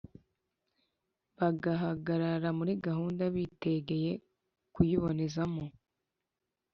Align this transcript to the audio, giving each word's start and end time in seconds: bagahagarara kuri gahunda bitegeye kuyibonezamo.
bagahagarara 1.37 2.49
kuri 2.57 2.73
gahunda 2.87 3.23
bitegeye 3.35 4.11
kuyibonezamo. 4.73 5.65